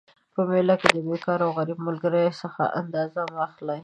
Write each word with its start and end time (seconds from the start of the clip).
په 0.33 0.41
میله 0.49 0.75
کي 0.81 0.89
د 0.95 0.99
بیکاره 1.07 1.43
او 1.45 1.51
غریب 1.57 1.79
ملګري 1.87 2.23
څخه 2.41 2.63
انداز 2.79 3.11
مه 3.33 3.39
اخلئ 3.47 3.79